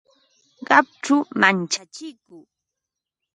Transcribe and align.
Qaqchu 0.67 1.15
manchachiku 1.39 2.37